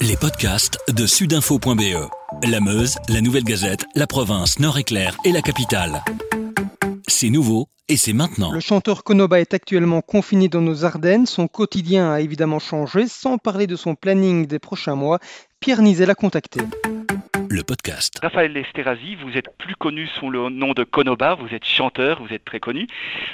Les 0.00 0.16
podcasts 0.16 0.78
de 0.94 1.06
sudinfo.be. 1.06 2.08
La 2.48 2.60
Meuse, 2.60 2.98
la 3.08 3.20
Nouvelle 3.20 3.42
Gazette, 3.42 3.84
la 3.96 4.06
province, 4.06 4.60
Nord-Éclair 4.60 5.16
et 5.24 5.32
la 5.32 5.42
capitale. 5.42 6.04
C'est 7.08 7.30
nouveau 7.30 7.66
et 7.88 7.96
c'est 7.96 8.12
maintenant. 8.12 8.52
Le 8.52 8.60
chanteur 8.60 9.02
Konoba 9.02 9.40
est 9.40 9.54
actuellement 9.54 10.00
confiné 10.00 10.48
dans 10.48 10.60
nos 10.60 10.84
Ardennes. 10.84 11.26
Son 11.26 11.48
quotidien 11.48 12.12
a 12.12 12.20
évidemment 12.20 12.60
changé. 12.60 13.08
Sans 13.08 13.38
parler 13.38 13.66
de 13.66 13.74
son 13.74 13.96
planning 13.96 14.46
des 14.46 14.60
prochains 14.60 14.94
mois, 14.94 15.18
Pierre 15.58 15.82
Nizet 15.82 16.06
l'a 16.06 16.14
contacté 16.14 16.60
le 17.50 17.62
podcast. 17.62 18.18
Raphaël 18.22 18.56
Esterhazy, 18.56 19.16
vous 19.16 19.36
êtes 19.36 19.48
plus 19.58 19.74
connu 19.74 20.06
sous 20.06 20.30
le 20.30 20.48
nom 20.50 20.72
de 20.72 20.84
Konoba, 20.84 21.34
vous 21.34 21.54
êtes 21.54 21.64
chanteur, 21.64 22.22
vous 22.22 22.32
êtes 22.34 22.44
très 22.44 22.60
connu. 22.60 22.86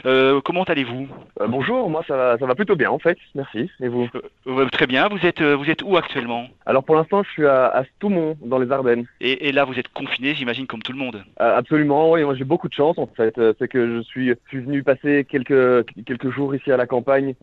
Euh, 0.07 0.41
comment 0.45 0.63
allez-vous? 0.65 1.09
Euh, 1.41 1.47
Bonjour, 1.49 1.91
moi 1.91 2.05
ça 2.07 2.17
va, 2.17 2.39
ça 2.39 2.47
va 2.47 2.55
plutôt 2.55 2.77
bien 2.77 2.91
en 2.91 2.99
fait, 2.99 3.19
merci. 3.35 3.71
Et 3.81 3.89
vous? 3.89 4.09
Euh, 4.47 4.67
Très 4.67 4.87
bien, 4.87 5.09
vous 5.09 5.25
êtes, 5.27 5.43
vous 5.43 5.69
êtes 5.69 5.83
où 5.83 5.97
actuellement? 5.97 6.47
Alors 6.67 6.85
pour 6.85 6.95
l'instant 6.95 7.23
je 7.25 7.31
suis 7.31 7.47
à, 7.47 7.67
à 7.67 7.85
Stoumont, 7.85 8.37
dans 8.43 8.59
les 8.59 8.71
Ardennes. 8.71 9.07
Et, 9.21 9.51
là 9.53 9.65
vous 9.65 9.79
êtes 9.79 9.89
confiné, 9.89 10.35
j'imagine, 10.35 10.67
comme 10.67 10.83
tout 10.83 10.93
le 10.93 10.99
monde 10.99 11.25
Absolument, 11.37 12.13
oui, 12.13 12.23
moi 12.25 12.35
j'ai 12.35 12.45
beaucoup 12.45 12.69
de 12.69 12.75
chance 12.75 12.99
en 12.99 13.07
fait. 13.07 13.35
C'est 13.59 13.69
que 13.69 13.97
je 13.97 14.03
suis, 14.03 14.33
suis 14.49 14.61
venu 14.61 14.83
passer 14.83 15.27
quelques, 15.29 15.87
quelques 16.05 16.31
jours 16.31 16.55
ici 16.55 16.71
à 16.71 16.77
la 16.77 16.87
campagne 16.87 17.35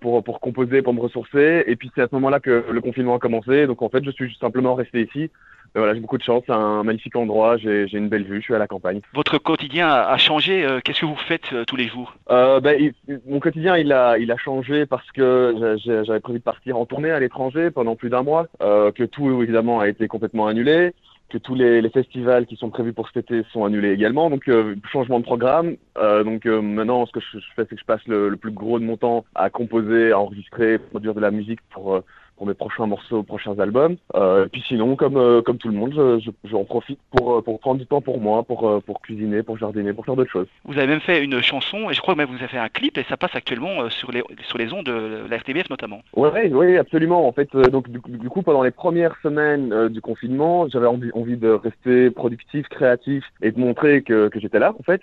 pour, 0.00 0.22
pour 0.22 0.40
composer, 0.40 0.82
pour 0.82 0.94
me 0.94 1.00
ressourcer. 1.00 1.64
Et 1.66 1.76
puis 1.76 1.90
c'est 1.94 2.02
à 2.02 2.08
ce 2.08 2.14
moment-là 2.14 2.40
que 2.40 2.66
le 2.70 2.80
confinement 2.80 3.16
a 3.16 3.18
commencé, 3.18 3.66
donc 3.66 3.82
en 3.82 3.88
fait 3.88 4.04
je 4.04 4.10
suis 4.10 4.36
simplement 4.40 4.74
resté 4.74 5.02
ici 5.02 5.30
voilà, 5.74 5.94
j'ai 5.94 6.00
beaucoup 6.00 6.18
de 6.18 6.22
chance, 6.22 6.42
c'est 6.46 6.52
un 6.52 6.82
magnifique 6.82 7.14
endroit, 7.14 7.56
j'ai 7.56 7.86
une 7.92 8.08
belle 8.08 8.24
vue, 8.24 8.40
je 8.40 8.44
suis 8.44 8.54
à 8.54 8.58
la 8.58 8.66
campagne. 8.66 9.00
Votre 9.14 9.38
quotidien 9.38 9.88
a 9.88 10.16
changé, 10.18 10.64
euh, 10.64 10.80
qu'est-ce 10.82 11.00
que 11.00 11.06
vous 11.06 11.16
faites 11.16 11.52
euh, 11.52 11.64
tous 11.64 11.76
les 11.76 11.86
jours? 11.86 12.14
Euh, 12.30 12.60
ben, 12.60 12.92
Mon 13.28 13.38
quotidien, 13.38 13.76
il 13.76 13.92
a, 13.92 14.18
il 14.18 14.32
a 14.32 14.36
changé 14.36 14.86
parce 14.86 15.08
que 15.12 15.76
j'avais 15.84 16.20
prévu 16.20 16.40
de 16.40 16.44
partir 16.44 16.76
en 16.76 16.86
tournée 16.86 17.10
à 17.10 17.20
l'étranger 17.20 17.70
pendant 17.70 17.94
plus 17.94 18.10
d'un 18.10 18.22
mois, 18.22 18.46
que 18.60 19.04
tout 19.04 19.42
évidemment 19.42 19.80
a 19.80 19.88
été 19.88 20.08
complètement 20.08 20.46
annulé 20.46 20.92
que 21.28 21.38
tous 21.38 21.54
les, 21.54 21.88
festivals 21.90 22.44
qui 22.44 22.56
sont 22.56 22.70
prévus 22.70 22.92
pour 22.92 23.08
cet 23.08 23.30
été 23.30 23.46
sont 23.52 23.64
annulés 23.64 23.92
également. 23.92 24.30
Donc, 24.30 24.50
changement 24.90 25.20
de 25.20 25.24
programme. 25.24 25.76
donc, 25.96 26.44
maintenant, 26.44 27.06
ce 27.06 27.12
que 27.12 27.20
je, 27.20 27.38
fais, 27.54 27.62
c'est 27.68 27.76
que 27.76 27.80
je 27.80 27.84
passe 27.84 28.04
le, 28.08 28.28
le, 28.28 28.36
plus 28.36 28.50
gros 28.50 28.80
de 28.80 28.84
mon 28.84 28.96
temps 28.96 29.24
à 29.36 29.48
composer, 29.48 30.10
à 30.10 30.18
enregistrer, 30.18 30.78
produire 30.78 31.14
de 31.14 31.20
la 31.20 31.30
musique 31.30 31.60
pour 31.70 32.02
pour 32.40 32.46
mes 32.46 32.54
prochains 32.54 32.86
morceaux, 32.86 33.22
prochains 33.22 33.58
albums. 33.58 33.96
Euh, 34.14 34.46
et 34.46 34.48
puis 34.48 34.64
sinon, 34.66 34.96
comme 34.96 35.18
euh, 35.18 35.42
comme 35.42 35.58
tout 35.58 35.68
le 35.68 35.74
monde, 35.74 35.92
je, 35.94 36.30
j'en 36.48 36.64
profite 36.64 36.98
pour 37.14 37.34
euh, 37.34 37.42
pour 37.42 37.60
prendre 37.60 37.78
du 37.78 37.84
temps 37.84 38.00
pour 38.00 38.18
moi, 38.18 38.44
pour 38.44 38.82
pour 38.82 39.02
cuisiner, 39.02 39.42
pour 39.42 39.58
jardiner, 39.58 39.92
pour 39.92 40.06
faire 40.06 40.16
d'autres 40.16 40.30
choses. 40.30 40.46
Vous 40.64 40.78
avez 40.78 40.86
même 40.86 41.00
fait 41.00 41.22
une 41.22 41.42
chanson 41.42 41.90
et 41.90 41.92
je 41.92 42.00
crois 42.00 42.14
que 42.14 42.24
vous 42.24 42.36
avez 42.36 42.48
fait 42.48 42.56
un 42.56 42.70
clip 42.70 42.96
et 42.96 43.04
ça 43.10 43.18
passe 43.18 43.34
actuellement 43.36 43.90
sur 43.90 44.10
les 44.10 44.22
sur 44.44 44.56
les 44.56 44.72
ondes 44.72 44.86
de 44.86 45.26
la 45.28 45.36
RTBF 45.36 45.68
notamment. 45.68 46.00
Oui, 46.16 46.30
oui, 46.50 46.78
absolument. 46.78 47.28
En 47.28 47.32
fait, 47.32 47.54
donc 47.54 47.90
du, 47.90 48.00
coup, 48.00 48.40
pendant 48.40 48.62
les 48.62 48.70
premières 48.70 49.16
semaines 49.22 49.88
du 49.88 50.00
confinement, 50.00 50.66
j'avais 50.70 50.86
envie, 50.86 51.10
envie 51.12 51.36
de 51.36 51.50
rester 51.50 52.10
productif, 52.10 52.66
créatif 52.68 53.22
et 53.42 53.52
de 53.52 53.60
montrer 53.60 54.00
que, 54.00 54.28
que 54.28 54.40
j'étais 54.40 54.58
là 54.58 54.72
en 54.78 54.82
fait. 54.82 55.02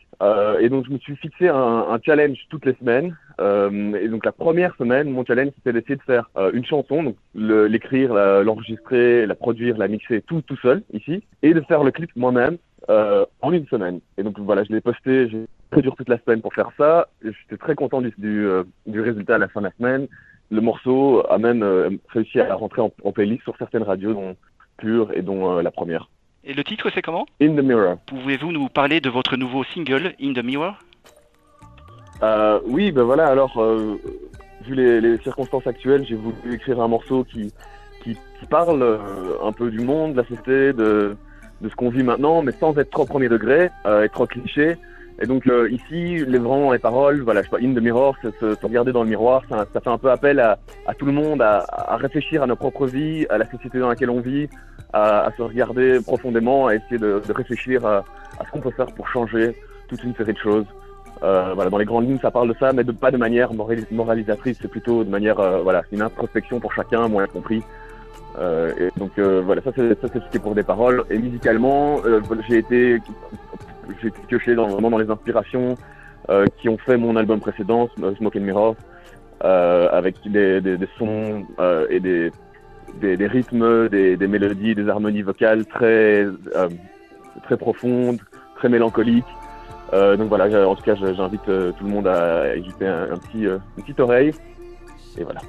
et 0.60 0.70
donc 0.70 0.86
je 0.88 0.92
me 0.92 0.98
suis 0.98 1.16
fixé 1.18 1.50
un, 1.50 1.86
un 1.92 2.00
challenge 2.04 2.40
toutes 2.50 2.66
les 2.66 2.74
semaines. 2.80 3.16
Et 3.40 4.08
donc 4.08 4.26
la 4.26 4.32
première 4.32 4.76
semaine, 4.78 5.10
mon 5.10 5.24
challenge 5.24 5.52
c'était 5.56 5.74
d'essayer 5.74 5.96
de 5.96 6.02
faire 6.02 6.30
une 6.54 6.66
chanson, 6.66 7.04
donc 7.04 7.16
l'écrire, 7.36 8.14
l'enregistrer, 8.14 9.26
la 9.26 9.36
produire, 9.36 9.78
la 9.78 9.88
mixer 9.88 10.22
tout 10.22 10.42
tout 10.42 10.58
seul 10.58 10.82
ici, 10.94 11.24
et 11.44 11.54
de 11.54 11.62
faire 11.62 11.84
le 11.84 11.92
clip 11.92 12.10
moi-même 12.16 12.58
euh, 12.90 13.26
en 13.42 13.52
une 13.52 13.68
semaine. 13.68 14.00
Et 14.18 14.24
donc 14.24 14.40
voilà, 14.40 14.64
je 14.64 14.72
l'ai 14.72 14.80
posté, 14.80 15.28
j'ai 15.30 15.46
très 15.72 15.82
dur 15.82 15.94
toute 15.98 16.08
la 16.08 16.20
semaine 16.20 16.42
pour 16.42 16.54
faire 16.54 16.70
ça. 16.78 17.10
J'étais 17.22 17.58
très 17.58 17.76
content 17.76 18.02
du, 18.02 18.14
du, 18.18 18.46
euh, 18.46 18.64
du, 18.86 19.02
résultat 19.02 19.36
à 19.36 19.38
la 19.40 19.50
fin 19.50 19.60
de 19.60 19.66
la 19.66 19.74
semaine. 19.78 20.08
Le 20.52 20.62
morceau 20.62 21.22
a 21.30 21.38
même 21.38 21.64
euh, 21.64 21.90
réussi 22.08 22.40
à 22.40 22.56
rentrer 22.56 22.82
en, 22.82 22.92
en, 23.04 23.12
playlist 23.12 23.44
sur 23.44 23.58
certaines 23.58 23.84
radios, 23.84 24.14
dont 24.14 24.38
Pure 24.78 25.12
et 25.14 25.22
dont 25.24 25.60
la 25.60 25.72
première. 25.72 26.08
Et 26.44 26.54
le 26.54 26.64
titre, 26.64 26.90
c'est 26.94 27.02
comment? 27.02 27.26
In 27.42 27.56
the 27.56 27.64
Mirror. 27.64 27.98
Pouvez-vous 28.06 28.52
nous 28.52 28.70
parler 28.70 29.02
de 29.02 29.10
votre 29.10 29.36
nouveau 29.36 29.64
single, 29.64 30.14
In 30.22 30.34
the 30.34 30.44
Mirror? 30.44 30.78
Oui, 32.66 32.92
ben 32.92 33.04
voilà, 33.04 33.28
alors 33.28 33.62
vu 34.68 34.76
les, 34.76 35.18
circonstances 35.20 35.68
actuelles, 35.68 36.06
j'ai 36.08 36.16
voulu 36.16 36.54
écrire 36.54 36.82
un 36.82 36.88
morceau 36.88 37.24
qui, 37.24 37.54
qui, 38.04 38.18
parle 38.50 38.82
euh, 38.82 38.98
un 39.44 39.52
peu 39.52 39.70
du 39.70 39.80
monde, 39.80 40.14
de 40.14 40.18
la 40.18 40.24
société, 40.24 40.72
de, 40.72 41.18
de 41.62 41.70
ce 41.70 41.76
qu'on 41.76 41.90
vit 41.90 42.04
maintenant, 42.04 42.42
mais 42.42 42.52
sans 42.54 42.78
être 42.78 42.90
trop 42.92 43.06
premier 43.06 43.28
degré 43.28 43.70
euh, 43.86 44.04
et 44.04 44.10
trop 44.10 44.26
cliché. 44.26 44.78
Et 45.20 45.26
donc 45.26 45.48
euh, 45.48 45.70
ici, 45.72 46.24
les 46.26 46.38
vraiment 46.38 46.72
les 46.72 46.80
paroles, 46.80 47.22
voilà, 47.22 47.42
je 47.42 47.48
sais 47.48 47.58
pas, 47.58 47.62
in 47.62 47.74
the 47.74 47.82
mirror, 47.82 48.16
se, 48.22 48.64
regarder 48.64 48.92
dans 48.92 49.04
le 49.04 49.10
miroir, 49.10 49.42
ça, 49.50 49.66
ça, 49.74 49.82
fait 49.82 49.90
un 49.90 49.98
peu 49.98 50.12
appel 50.12 50.40
à, 50.40 50.60
à 50.86 50.94
tout 50.94 51.08
le 51.08 51.12
monde, 51.12 51.42
à, 51.42 51.66
à, 51.70 51.98
réfléchir 51.98 52.44
à 52.44 52.48
nos 52.48 52.56
propres 52.56 52.86
vies, 52.86 53.26
à 53.30 53.40
la 53.40 53.50
société 53.50 53.80
dans 53.80 53.90
laquelle 53.90 54.12
on 54.12 54.22
vit, 54.22 54.48
à, 54.94 55.26
à 55.26 55.32
se 55.36 55.42
regarder 55.42 56.00
profondément, 56.02 56.68
à 56.68 56.76
essayer 56.76 57.00
de, 57.00 57.22
de 57.28 57.34
réfléchir 57.34 57.86
à, 57.86 58.06
à 58.40 58.46
ce 58.46 58.52
qu'on 58.52 58.62
peut 58.62 58.72
faire 58.72 58.88
pour 58.94 59.08
changer 59.08 59.56
toute 59.90 60.04
une 60.04 60.16
série 60.16 60.34
de 60.34 60.38
choses. 60.38 60.66
Euh, 61.24 61.54
voilà, 61.56 61.70
dans 61.70 61.78
les 61.78 61.86
grandes 61.86 62.08
lignes, 62.08 62.20
ça 62.20 62.32
parle 62.32 62.50
de 62.50 62.56
ça, 62.60 62.74
mais 62.74 62.84
de, 62.84 62.92
pas 62.92 63.12
de 63.12 63.18
manière 63.18 63.52
moralisatrice. 63.92 64.58
C'est 64.62 64.68
plutôt 64.68 65.04
de 65.04 65.10
manière, 65.10 65.40
euh, 65.40 65.62
voilà, 65.62 65.84
une 65.92 66.02
introspection 66.02 66.60
pour 66.60 66.74
chacun, 66.74 67.08
moins 67.08 67.28
compris. 67.28 67.64
Euh, 68.38 68.72
et 68.78 69.00
donc 69.00 69.12
euh, 69.18 69.42
voilà, 69.44 69.64
ça 69.64 69.72
c'est 69.76 70.00
ça 70.00 70.08
c'est 70.32 70.42
pour 70.42 70.54
des 70.54 70.64
paroles. 70.64 71.04
Et 71.10 71.18
musicalement, 71.18 72.02
j'ai 72.48 72.58
été 72.60 73.00
j'ai 74.02 74.12
pioché 74.28 74.54
dans, 74.54 74.68
vraiment 74.68 74.92
dans 74.92 74.98
les 74.98 75.10
inspirations 75.10 75.76
qui 76.58 76.68
ont 76.68 76.78
fait 76.78 76.98
mon 76.98 77.16
album 77.16 77.40
précédent, 77.40 77.90
Smoke 77.96 78.38
and 78.38 78.42
Mirror, 78.42 78.76
avec 79.42 80.16
des, 80.26 80.62
sons 80.98 81.46
et 81.90 82.00
des 82.02 83.28
rythmes, 83.28 83.88
des, 83.88 84.18
des, 84.18 84.28
mélodies, 84.28 84.76
des 84.76 84.90
harmonies 84.90 85.22
vocales 85.22 85.66
très 85.66 86.28
très 87.44 87.56
profondes, 87.56 88.20
très 88.58 88.68
mélancoliques. 88.68 89.26
Euh, 89.94 90.18
donc 90.18 90.30
voilà, 90.30 90.68
en 90.68 90.76
tout 90.76 90.84
cas, 90.84 90.96
j'invite 90.96 91.48
euh, 91.48 91.72
tout 91.72 91.86
le 91.86 91.90
monde 91.90 92.08
à, 92.08 92.56
y 92.56 92.64
jeter 92.64 92.88
un, 92.88 93.18
petit, 93.18 93.46
euh, 93.46 93.58
une 93.78 93.84
petite 93.84 94.00
oreille. 94.00 94.32
Et 95.18 95.24
voilà. 95.24 95.42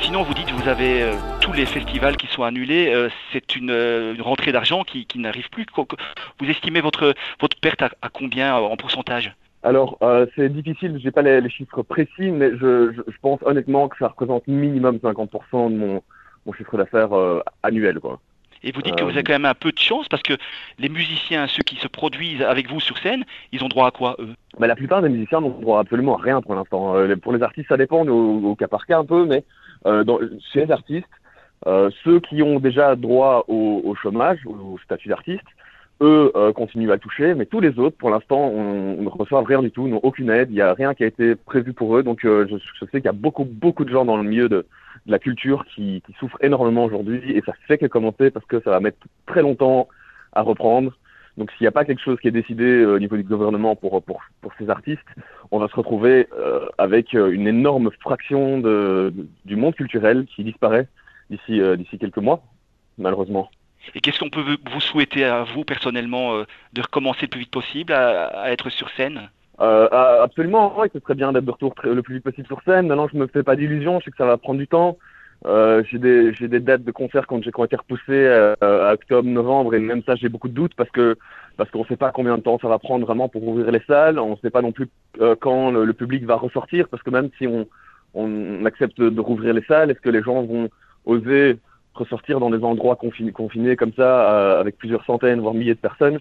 sinon, 0.00 0.22
vous 0.22 0.32
dites 0.32 0.46
que 0.46 0.54
vous 0.54 0.68
avez 0.68 1.10
tous 1.40 1.52
les 1.52 1.66
festivals 1.66 2.16
qui 2.16 2.26
sont 2.28 2.42
annulés. 2.42 3.08
c'est 3.32 3.54
une, 3.54 4.16
rentrée 4.20 4.52
d'argent 4.52 4.82
qui, 4.84 5.06
n'arrive 5.16 5.50
plus. 5.50 5.66
Vous 6.40 6.48
estimez 6.48 6.80
votre, 6.80 7.14
votre 7.40 7.60
perte 7.60 7.82
à, 7.82 7.90
combien 8.10 8.54
en 8.54 8.76
pourcentage? 8.76 9.34
Alors, 9.62 9.98
c'est 10.36 10.48
difficile, 10.48 10.98
j'ai 11.02 11.10
pas 11.10 11.20
les, 11.20 11.50
chiffres 11.50 11.82
précis, 11.82 12.30
mais 12.30 12.50
je, 12.52 12.92
je, 12.94 13.18
pense 13.20 13.40
honnêtement 13.44 13.88
que 13.88 13.98
ça 13.98 14.08
représente 14.08 14.46
minimum 14.46 14.96
50% 14.96 15.70
de 15.70 15.76
mon, 15.76 16.02
mon 16.46 16.52
chiffre 16.54 16.78
d'affaires 16.78 17.12
annuel. 17.62 18.00
Quoi. 18.00 18.20
Et 18.64 18.72
vous 18.72 18.82
dites 18.82 18.96
que 18.96 19.04
vous 19.04 19.10
avez 19.10 19.22
quand 19.22 19.34
même 19.34 19.44
un 19.44 19.54
peu 19.54 19.70
de 19.70 19.78
chance 19.78 20.08
parce 20.08 20.22
que 20.22 20.32
les 20.78 20.88
musiciens, 20.88 21.46
ceux 21.46 21.62
qui 21.62 21.76
se 21.76 21.86
produisent 21.86 22.42
avec 22.42 22.68
vous 22.68 22.80
sur 22.80 22.98
scène, 22.98 23.24
ils 23.52 23.62
ont 23.62 23.68
droit 23.68 23.86
à 23.86 23.90
quoi 23.90 24.16
eux? 24.18 24.34
Bah, 24.58 24.66
La 24.66 24.74
plupart 24.74 25.02
des 25.02 25.10
musiciens 25.10 25.40
n'ont 25.40 25.50
droit 25.50 25.80
absolument 25.80 26.16
à 26.16 26.22
rien 26.22 26.40
pour 26.40 26.54
l'instant. 26.54 26.96
Euh, 26.96 27.14
pour 27.16 27.32
les 27.32 27.42
artistes, 27.42 27.68
ça 27.68 27.76
dépend 27.76 28.06
au, 28.06 28.56
cas 28.56 28.66
par 28.66 28.86
cas 28.86 28.98
un 28.98 29.04
peu, 29.04 29.26
mais 29.26 29.44
euh, 29.86 30.02
dans, 30.02 30.18
chez 30.52 30.64
les 30.64 30.72
artistes, 30.72 31.06
euh, 31.66 31.90
ceux 32.02 32.20
qui 32.20 32.42
ont 32.42 32.58
déjà 32.58 32.96
droit 32.96 33.44
au, 33.48 33.82
au 33.84 33.94
chômage, 33.94 34.40
au, 34.46 34.78
statut 34.82 35.08
d'artiste, 35.08 35.44
eux 36.00 36.32
euh, 36.34 36.52
continuent 36.52 36.90
à 36.90 36.98
toucher, 36.98 37.34
mais 37.34 37.46
tous 37.46 37.60
les 37.60 37.78
autres, 37.78 37.96
pour 37.96 38.10
l'instant, 38.10 38.48
on, 38.48 39.02
ne 39.02 39.08
reçoit 39.08 39.42
rien 39.44 39.62
du 39.62 39.70
tout, 39.70 39.88
n'ont 39.88 40.00
aucune 40.02 40.30
aide, 40.30 40.50
il 40.50 40.54
n'y 40.54 40.60
a 40.60 40.74
rien 40.74 40.94
qui 40.94 41.04
a 41.04 41.06
été 41.06 41.34
prévu 41.36 41.72
pour 41.72 41.96
eux. 41.96 42.02
Donc 42.02 42.24
euh, 42.24 42.46
je, 42.50 42.56
je, 42.56 42.84
sais 42.86 42.98
qu'il 42.98 43.04
y 43.04 43.08
a 43.08 43.12
beaucoup, 43.12 43.44
beaucoup 43.44 43.84
de 43.84 43.90
gens 43.90 44.04
dans 44.04 44.16
le 44.16 44.24
milieu 44.24 44.48
de, 44.48 44.66
de 45.06 45.12
la 45.12 45.18
culture 45.18 45.64
qui, 45.74 46.02
souffrent 46.18 46.38
énormément 46.40 46.84
aujourd'hui 46.84 47.32
et 47.32 47.42
ça 47.44 47.52
fait 47.66 47.78
que 47.78 47.86
commencer 47.86 48.30
parce 48.30 48.46
que 48.46 48.60
ça 48.60 48.70
va 48.70 48.80
mettre 48.80 48.98
très 49.26 49.42
longtemps 49.42 49.88
à 50.32 50.42
reprendre. 50.42 50.96
Donc 51.36 51.50
s'il 51.52 51.64
n'y 51.64 51.68
a 51.68 51.72
pas 51.72 51.84
quelque 51.84 52.02
chose 52.02 52.18
qui 52.20 52.28
est 52.28 52.32
décidé 52.32 52.64
euh, 52.64 52.94
au 52.94 52.98
niveau 52.98 53.16
du 53.16 53.24
gouvernement 53.24 53.74
pour, 53.74 54.02
ces 54.58 54.70
artistes, 54.70 55.02
on 55.50 55.58
va 55.58 55.68
se 55.68 55.74
retrouver 55.74 56.28
euh, 56.38 56.66
avec 56.78 57.14
euh, 57.14 57.32
une 57.32 57.48
énorme 57.48 57.90
fraction 58.00 58.58
de, 58.58 59.12
du 59.44 59.56
monde 59.56 59.74
culturel 59.74 60.26
qui 60.26 60.44
disparaît 60.44 60.88
d'ici 61.30 61.98
quelques 61.98 62.18
mois, 62.18 62.44
malheureusement. 62.98 63.50
Et 63.94 64.00
qu'est-ce 64.00 64.20
qu'on 64.20 64.30
peut 64.30 64.56
vous 64.70 64.80
souhaiter 64.80 65.24
à 65.24 65.42
vous 65.42 65.64
personnellement 65.64 66.44
de 66.72 66.80
recommencer 66.80 67.22
le 67.22 67.28
plus 67.28 67.40
vite 67.40 67.50
possible 67.50 67.92
à 67.92 68.52
être 68.52 68.70
sur 68.70 68.88
scène? 68.90 69.30
Euh, 69.60 69.88
ah, 69.92 70.22
absolument, 70.22 70.74
oui, 70.80 70.88
ce 70.92 70.98
serait 71.00 71.14
bien 71.14 71.32
d'être 71.32 71.44
de 71.44 71.50
retour 71.50 71.74
le 71.84 72.02
plus 72.02 72.16
vite 72.16 72.24
possible 72.24 72.46
sur 72.46 72.62
scène. 72.62 72.88
Maintenant, 72.88 73.08
je 73.08 73.16
me 73.16 73.26
fais 73.26 73.42
pas 73.42 73.56
d'illusions, 73.56 74.00
je 74.00 74.06
sais 74.06 74.10
que 74.10 74.16
ça 74.16 74.26
va 74.26 74.36
prendre 74.36 74.58
du 74.58 74.66
temps. 74.66 74.98
Euh, 75.46 75.82
j'ai 75.90 75.98
des 75.98 76.32
des 76.32 76.60
dates 76.60 76.84
de 76.84 76.90
concert 76.90 77.26
quand 77.26 77.42
j'ai 77.42 77.50
été 77.50 77.76
repoussées 77.76 78.02
euh, 78.08 78.54
à 78.62 78.94
octobre, 78.94 79.28
novembre, 79.28 79.74
et 79.74 79.78
même 79.78 80.02
ça, 80.04 80.14
j'ai 80.14 80.30
beaucoup 80.30 80.48
de 80.48 80.54
doutes 80.54 80.74
parce 80.74 80.90
que 80.90 81.16
parce 81.56 81.70
qu'on 81.70 81.84
sait 81.84 81.96
pas 81.96 82.12
combien 82.12 82.38
de 82.38 82.42
temps 82.42 82.58
ça 82.58 82.68
va 82.68 82.78
prendre 82.78 83.04
vraiment 83.04 83.28
pour 83.28 83.46
ouvrir 83.46 83.70
les 83.70 83.82
salles. 83.86 84.18
On 84.18 84.36
sait 84.38 84.50
pas 84.50 84.62
non 84.62 84.72
plus 84.72 84.88
euh, 85.20 85.36
quand 85.38 85.70
le, 85.70 85.92
public 85.92 86.24
va 86.24 86.36
ressortir, 86.36 86.88
parce 86.88 87.02
que 87.02 87.10
même 87.10 87.30
si 87.38 87.46
on 87.46 87.66
on 88.14 88.64
accepte 88.64 89.00
de 89.00 89.20
rouvrir 89.20 89.54
les 89.54 89.62
salles, 89.64 89.90
est-ce 89.90 90.00
que 90.00 90.08
les 90.08 90.22
gens 90.22 90.42
vont 90.42 90.68
oser 91.04 91.58
ressortir 91.94 92.38
dans 92.40 92.50
des 92.50 92.62
endroits 92.62 92.96
confinés, 92.96 93.32
confinés 93.32 93.76
comme 93.76 93.92
ça, 93.92 94.58
avec 94.60 94.78
plusieurs 94.78 95.04
centaines 95.04 95.40
voire 95.40 95.54
milliers 95.54 95.74
de 95.74 95.80
personnes? 95.80 96.20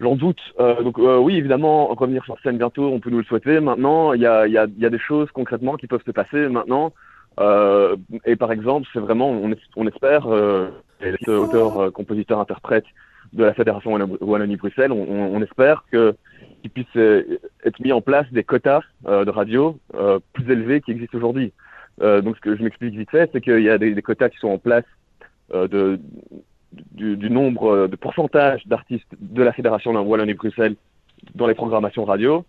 J'en 0.00 0.16
doute. 0.16 0.40
Euh, 0.58 0.82
donc 0.82 0.98
euh, 0.98 1.18
oui, 1.18 1.36
évidemment, 1.36 1.88
revenir 1.88 2.24
sur 2.24 2.38
scène 2.40 2.56
bientôt, 2.56 2.90
on 2.90 3.00
peut 3.00 3.10
nous 3.10 3.18
le 3.18 3.24
souhaiter. 3.24 3.60
Maintenant, 3.60 4.14
il 4.14 4.22
y 4.22 4.26
a, 4.26 4.46
y, 4.46 4.56
a, 4.56 4.66
y 4.78 4.86
a, 4.86 4.90
des 4.90 4.98
choses 4.98 5.30
concrètement 5.30 5.76
qui 5.76 5.86
peuvent 5.86 6.02
se 6.04 6.10
passer 6.10 6.48
maintenant. 6.48 6.92
et 8.24 8.36
par 8.36 8.50
exemple, 8.50 8.88
c'est 8.92 8.98
vraiment, 8.98 9.30
on, 9.30 9.86
espère, 9.86 10.26
les 11.00 11.28
auteurs, 11.28 11.92
compositeurs, 11.92 12.40
interprètes 12.40 12.86
de 13.34 13.44
la 13.44 13.54
Fédération 13.54 13.92
Wallonie-Bruxelles, 14.20 14.92
on, 14.92 15.42
espère 15.42 15.84
que 15.92 16.14
qu'il 16.62 16.70
puisse 16.70 16.96
être 16.96 17.80
mis 17.80 17.92
en 17.92 18.02
place 18.02 18.26
des 18.32 18.44
quotas 18.44 18.82
de 19.06 19.30
radio 19.30 19.78
plus 20.32 20.50
élevés 20.50 20.80
qui 20.80 20.90
existent 20.90 21.16
aujourd'hui. 21.16 21.52
donc, 22.00 22.36
ce 22.36 22.40
que 22.40 22.56
je 22.56 22.62
m'explique 22.62 22.94
vite 22.94 23.10
fait, 23.10 23.30
c'est 23.32 23.40
qu'il 23.40 23.62
y 23.62 23.70
a 23.70 23.78
des, 23.78 23.94
des, 23.94 24.02
quotas 24.02 24.28
qui 24.30 24.38
sont 24.38 24.48
en 24.48 24.58
place 24.58 24.84
de, 25.54 25.98
du, 26.72 27.30
nombre 27.30 27.72
euh, 27.72 27.88
de 27.88 27.96
pourcentage 27.96 28.66
d'artistes 28.66 29.12
de 29.18 29.42
la 29.42 29.52
Fédération 29.52 29.92
Wallonie-Bruxelles 29.92 30.76
dans 31.34 31.46
les 31.46 31.54
programmations 31.54 32.04
radio. 32.04 32.44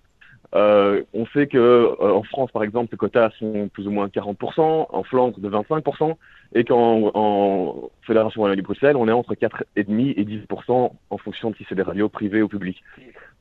Euh, 0.54 1.04
on 1.14 1.26
sait 1.28 1.48
que 1.48 1.58
euh, 1.58 2.14
en 2.14 2.24
France, 2.24 2.52
par 2.52 2.64
exemple, 2.64 2.90
les 2.92 2.98
quotas 2.98 3.30
sont 3.40 3.70
plus 3.70 3.88
ou 3.88 3.92
moins 3.92 4.08
40%, 4.08 4.88
en 4.90 5.04
Flandre 5.04 5.40
de 5.40 5.50
25%, 5.50 6.16
et 6.54 6.66
qu'en 6.66 7.12
en 7.14 7.90
Fédération 8.02 8.42
Wallonie-Bruxelles, 8.42 8.98
on 8.98 9.08
est 9.08 9.14
entre 9.14 9.34
4,5 9.34 9.64
et 9.78 9.84
10% 10.26 10.92
en 11.10 11.18
fonction 11.18 11.52
de 11.52 11.56
si 11.56 11.66
c'est 11.70 11.76
des 11.76 11.84
radios 11.84 12.10
privées 12.10 12.42
ou 12.42 12.50
publiques. 12.50 12.84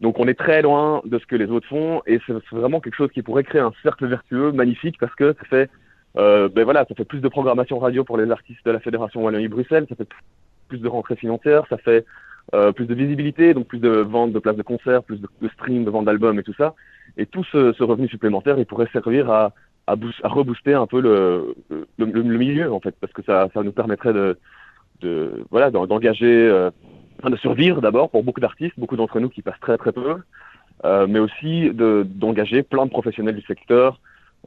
Donc 0.00 0.20
on 0.20 0.28
est 0.28 0.38
très 0.38 0.62
loin 0.62 1.02
de 1.04 1.18
ce 1.18 1.26
que 1.26 1.36
les 1.36 1.46
autres 1.46 1.66
font, 1.66 2.00
et 2.06 2.20
c'est 2.26 2.34
vraiment 2.52 2.80
quelque 2.80 2.96
chose 2.96 3.10
qui 3.10 3.22
pourrait 3.22 3.44
créer 3.44 3.60
un 3.60 3.72
cercle 3.82 4.06
vertueux 4.06 4.52
magnifique 4.52 4.96
parce 4.98 5.14
que 5.14 5.34
ça 5.34 5.44
fait, 5.44 5.70
ben 6.14 6.64
voilà, 6.64 6.86
ça 6.88 6.94
fait 6.94 7.04
plus 7.04 7.20
de 7.20 7.28
programmation 7.28 7.78
radio 7.80 8.04
pour 8.04 8.16
les 8.16 8.30
artistes 8.30 8.64
de 8.64 8.70
la 8.70 8.80
Fédération 8.80 9.22
Wallonie-Bruxelles, 9.22 9.86
ça 9.88 9.96
fait 9.96 10.08
plus 10.70 10.78
de 10.78 10.88
rentrées 10.88 11.16
financières, 11.16 11.64
ça 11.68 11.76
fait 11.76 12.06
euh, 12.54 12.72
plus 12.72 12.86
de 12.86 12.94
visibilité, 12.94 13.54
donc 13.54 13.66
plus 13.66 13.78
de 13.78 13.90
ventes 13.90 14.32
de 14.32 14.38
places 14.38 14.56
de 14.56 14.62
concert, 14.62 15.02
plus 15.02 15.20
de, 15.20 15.48
streams, 15.48 15.84
de 15.84 15.90
ventes 15.90 16.06
d'albums 16.06 16.38
et 16.38 16.42
tout 16.42 16.54
ça. 16.54 16.74
Et 17.16 17.26
tout 17.26 17.44
ce, 17.44 17.82
revenu 17.82 18.08
supplémentaire, 18.08 18.58
il 18.58 18.66
pourrait 18.66 18.88
servir 18.92 19.30
à, 19.30 19.52
rebooster 20.22 20.74
un 20.74 20.86
peu 20.86 21.00
le, 21.00 21.54
milieu, 22.22 22.72
en 22.72 22.80
fait, 22.80 22.94
parce 23.00 23.12
que 23.12 23.22
ça, 23.22 23.48
nous 23.56 23.72
permettrait 23.72 24.12
de, 24.12 24.38
de 25.00 25.44
voilà, 25.50 25.70
d'engager, 25.70 26.48
euh, 26.48 26.70
de 27.24 27.36
survivre 27.36 27.80
d'abord 27.80 28.10
pour 28.10 28.22
beaucoup 28.22 28.40
d'artistes, 28.40 28.78
beaucoup 28.78 28.96
d'entre 28.96 29.18
nous 29.20 29.28
qui 29.28 29.42
passent 29.42 29.60
très 29.60 29.76
très 29.76 29.92
peu, 29.92 30.16
euh, 30.84 31.06
mais 31.08 31.18
aussi 31.18 31.70
d'engager 31.72 32.62
plein 32.62 32.86
de 32.86 32.90
professionnels 32.90 33.34
du 33.34 33.42
secteur, 33.42 34.00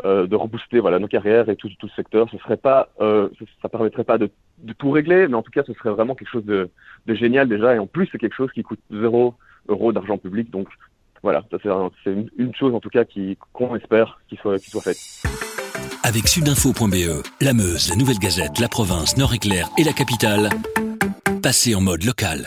euh, 0.06 0.26
de 0.26 0.36
rebooster 0.36 0.80
voilà 0.80 0.98
nos 0.98 1.08
carrières 1.08 1.50
et 1.50 1.56
tout, 1.56 1.70
tout 1.78 1.88
ce 1.88 1.96
secteur. 1.96 2.28
Ce 2.32 2.38
serait 2.40 2.58
pas, 2.58 2.90
euh, 3.00 3.30
ça 3.62 3.70
permettrait 3.70 4.04
pas 4.04 4.18
de, 4.18 4.32
de, 4.60 4.74
tout 4.74 4.90
régler, 4.90 5.28
mais 5.28 5.36
en 5.36 5.44
tout 5.44 5.52
cas, 5.52 5.62
ce 5.66 5.74
serait 5.74 5.92
vraiment 5.92 6.16
quelque 6.16 6.32
chose 6.32 6.46
de, 6.46 6.72
de 7.06 7.14
génial 7.14 7.48
déjà. 7.48 7.76
Et 7.76 7.80
en 7.80 7.86
plus, 7.86 8.10
c'est 8.12 8.18
quelque 8.18 8.36
chose 8.36 8.52
qui 8.52 8.64
coûte 8.64 8.80
zéro 8.90 9.36
euro 9.68 9.94
d'argent 9.94 10.18
public. 10.18 10.50
Donc 10.50 10.68
voilà, 11.22 11.44
c'est 11.52 12.12
une, 12.12 12.28
une, 12.38 12.56
chose 12.56 12.74
en 12.74 12.80
tout 12.80 12.90
cas 12.90 13.04
qu'on 13.54 13.76
espère 13.76 14.20
qu'il 14.28 14.40
soit, 14.40 14.58
qu'il 14.58 14.72
soit 14.72 14.82
faite. 14.82 14.98
Avec 16.04 16.28
sudinfo.be, 16.28 17.24
la 17.40 17.54
Meuse, 17.54 17.90
la 17.90 17.96
Nouvelle 17.96 18.20
Gazette, 18.20 18.60
la 18.60 18.68
province, 18.68 19.16
Nord-Éclair 19.16 19.70
et 19.78 19.84
la 19.84 19.94
capitale, 19.94 20.50
passez 21.42 21.76
en 21.76 21.82
mode 21.82 22.04
local. 22.04 22.42